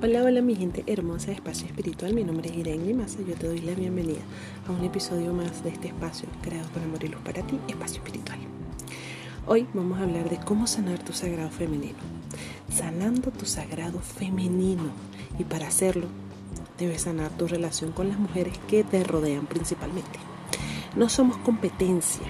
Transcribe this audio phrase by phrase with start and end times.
[0.00, 3.48] Hola, hola mi gente hermosa de Espacio Espiritual, mi nombre es Irene Limasa, yo te
[3.48, 4.20] doy la bienvenida
[4.68, 7.96] a un episodio más de este espacio creado por Amor y Luz para ti, Espacio
[7.96, 8.38] Espiritual.
[9.44, 11.98] Hoy vamos a hablar de cómo sanar tu sagrado femenino,
[12.72, 14.92] sanando tu sagrado femenino.
[15.36, 16.06] Y para hacerlo
[16.78, 20.20] debes sanar tu relación con las mujeres que te rodean principalmente.
[20.94, 22.22] No somos competencia,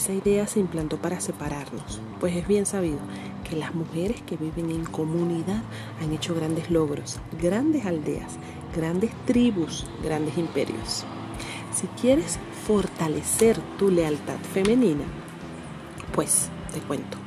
[0.00, 3.00] esa idea se implantó para separarnos, pues es bien sabido
[3.46, 5.62] que las mujeres que viven en comunidad
[6.00, 8.38] han hecho grandes logros, grandes aldeas,
[8.74, 11.04] grandes tribus, grandes imperios.
[11.74, 15.04] Si quieres fortalecer tu lealtad femenina,
[16.14, 17.18] pues te cuento,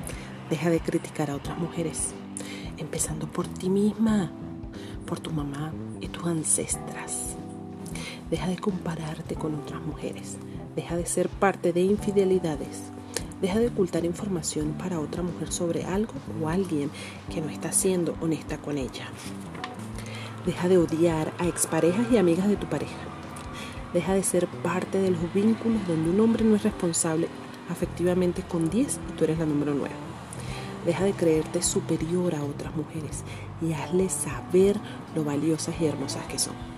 [0.50, 2.16] deja de criticar a otras mujeres,
[2.78, 4.32] empezando por ti misma,
[5.06, 5.72] por tu mamá
[6.02, 7.36] y tus ancestras.
[8.34, 10.38] Deja de compararte con otras mujeres,
[10.76, 12.82] deja de ser parte de infidelidades,
[13.40, 16.90] Deja de ocultar información para otra mujer sobre algo o alguien
[17.32, 19.06] que no está siendo honesta con ella.
[20.48, 22.98] Deja de odiar a exparejas y amigas de tu pareja.
[23.94, 27.28] Deja de ser parte de los vínculos donde un hombre no es responsable
[27.70, 29.94] afectivamente con 10 y tú eres la número 9.
[30.88, 33.24] Deja de creerte superior a otras mujeres
[33.62, 34.80] y hazle saber
[35.14, 36.74] lo valiosas y hermosas que son.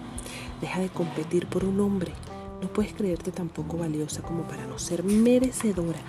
[0.61, 2.13] Deja de competir por un hombre.
[2.61, 5.99] No puedes creerte tampoco valiosa como para no ser merecedora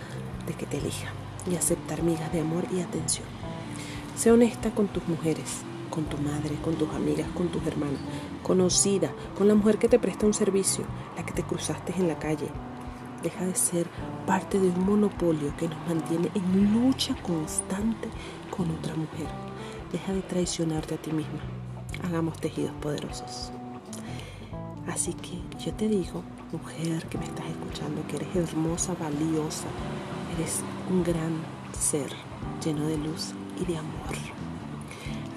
[0.46, 1.10] de que te elija
[1.50, 3.26] y aceptar migas de amor y atención.
[4.16, 8.00] Sé honesta con tus mujeres, con tu madre, con tus amigas, con tus hermanas,
[8.42, 10.84] conocida, con la mujer que te presta un servicio,
[11.16, 12.48] la que te cruzaste en la calle.
[13.22, 13.86] Deja de ser
[14.26, 18.08] parte de un monopolio que nos mantiene en lucha constante
[18.56, 19.26] con otra mujer.
[19.90, 21.40] Deja de traicionarte a ti misma.
[22.04, 23.50] Hagamos tejidos poderosos.
[24.88, 29.66] Así que yo te digo, mujer que me estás escuchando, que eres hermosa, valiosa,
[30.36, 31.32] Eres un gran
[31.72, 32.10] ser
[32.62, 34.14] lleno de luz y de amor.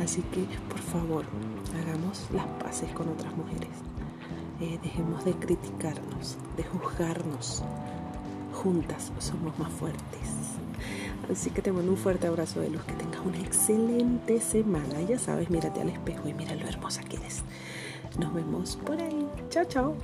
[0.03, 1.25] Así que, por favor,
[1.73, 3.69] hagamos las paces con otras mujeres.
[4.59, 7.63] Eh, dejemos de criticarnos, de juzgarnos.
[8.51, 10.38] Juntas somos más fuertes.
[11.31, 12.83] Así que te mando un fuerte abrazo de luz.
[12.83, 15.01] Que tengas una excelente semana.
[15.07, 17.43] Ya sabes, mírate al espejo y mira lo hermosa que eres.
[18.17, 19.27] Nos vemos por ahí.
[19.49, 19.95] Chao, chao.